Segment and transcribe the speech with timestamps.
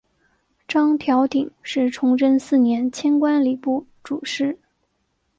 [0.67, 4.57] 张调鼎是崇祯四年迁官礼部主事。